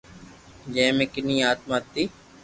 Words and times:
جي 0.77 0.85
مي 0.97 1.05
ڪني 1.13 1.35
آتما 1.49 1.77
ھتي 1.81 2.03